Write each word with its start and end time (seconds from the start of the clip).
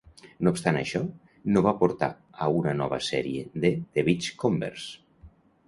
No 0.45 0.51
obstant 0.53 0.79
això, 0.79 1.01
no 1.57 1.63
va 1.65 1.73
portar 1.83 2.09
a 2.45 2.49
una 2.61 2.75
nova 2.81 3.01
sèrie 3.11 3.47
de 3.67 3.73
"The 3.77 4.07
Beachcombers". 4.11 4.91